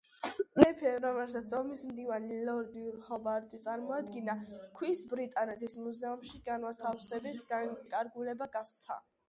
[0.61, 4.37] მეფემ, რომელსაც ომის მდივანი ლორდი ჰობარტი წარმოადგენდა,
[4.81, 9.03] ქვის ბრიტანეთის მუზეუმში განთავსების განკარგულება გასცა.